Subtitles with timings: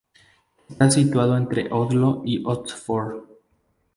[0.67, 3.21] Está situado entre Oslo y Østfold.